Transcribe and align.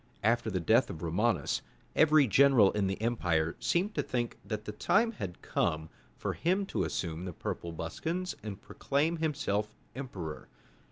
After 0.23 0.49
the 0.49 0.59
death 0.59 0.89
of 0.89 1.03
Romanus, 1.03 1.61
every 1.95 2.25
general 2.25 2.71
in 2.71 2.87
the 2.87 2.99
empire 2.99 3.55
seemed 3.59 3.93
to 3.93 4.01
think 4.01 4.39
that 4.43 4.65
the 4.65 4.71
time 4.71 5.11
had 5.11 5.43
come 5.43 5.89
for 6.17 6.33
him 6.33 6.65
to 6.65 6.85
assume 6.85 7.23
the 7.25 7.33
purple 7.33 7.71
buskins 7.71 8.33
and 8.41 8.59
proclaim 8.59 9.17
himself 9.17 9.75
emperor. 9.93 10.47